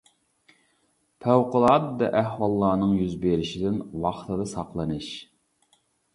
پەۋقۇلئاددە 1.25 2.09
ئەھۋاللارنىڭ 2.21 2.97
يۈز 3.03 3.13
بېرىشىدىن 3.27 3.79
ۋاقتىدا 4.09 4.51
ساقلىنىش. 4.57 5.13